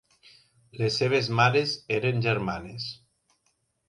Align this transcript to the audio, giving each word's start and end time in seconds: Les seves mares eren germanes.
Les 0.77 0.95
seves 1.01 1.29
mares 1.41 1.73
eren 1.97 2.23
germanes. 2.27 2.87